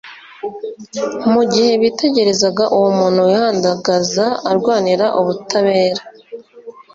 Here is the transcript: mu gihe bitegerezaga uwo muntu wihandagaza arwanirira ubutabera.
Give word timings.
mu 1.33 1.41
gihe 1.51 1.71
bitegerezaga 1.81 2.63
uwo 2.75 2.89
muntu 2.99 3.19
wihandagaza 3.27 4.25
arwanirira 4.49 5.07
ubutabera. 5.19 6.01